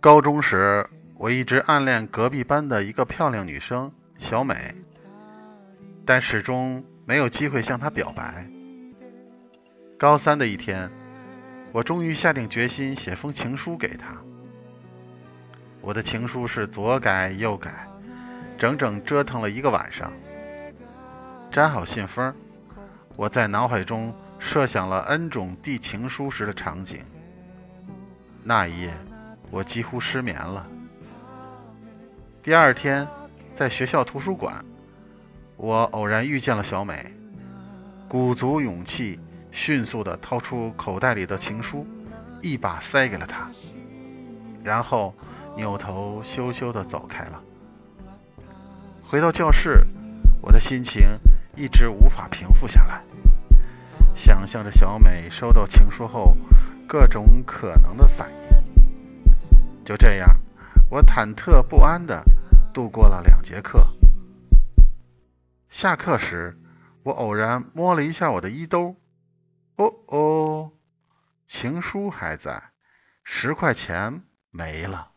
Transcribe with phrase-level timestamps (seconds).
[0.00, 4.76] 高中时，我一直暗恋隔壁班的一个漂亮女生小美，
[6.06, 8.48] 但始终没有机会向她表白。
[9.98, 10.88] 高三的一天，
[11.72, 14.16] 我终于下定决心写封情书给她。
[15.80, 17.88] 我的情书是左改右改，
[18.56, 20.12] 整整折腾了一个晚上。
[21.50, 22.32] 粘好信封，
[23.16, 27.04] 我在脑海中设想了 N 种递情书时的场景。
[28.44, 28.92] 那一夜。
[29.50, 30.66] 我几乎失眠了。
[32.42, 33.06] 第二天，
[33.56, 34.64] 在学校图书馆，
[35.56, 37.12] 我偶然遇见了小美，
[38.08, 39.18] 鼓足勇气，
[39.50, 41.86] 迅速地掏出口袋里的情书，
[42.40, 43.48] 一把塞给了她，
[44.62, 45.14] 然后
[45.56, 47.42] 扭头羞羞地走开了。
[49.02, 49.86] 回到教室，
[50.40, 51.02] 我的心情
[51.56, 53.02] 一直无法平复下来，
[54.14, 56.36] 想象着小美收到情书后
[56.86, 58.47] 各种可能的反应。
[59.88, 60.36] 就这样，
[60.90, 62.22] 我忐忑不安地
[62.74, 63.88] 度过了两节课。
[65.70, 66.58] 下课时，
[67.04, 68.96] 我偶然摸了一下我的衣兜，
[69.76, 70.72] 哦哦，
[71.46, 72.64] 情书还在，
[73.24, 75.12] 十块钱没了。